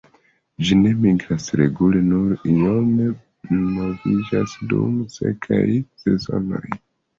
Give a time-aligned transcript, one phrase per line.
[0.69, 3.11] Ĝi ne migras regule, nur iome
[3.59, 5.63] moviĝas dum sekaj
[6.05, 6.67] sezonoj.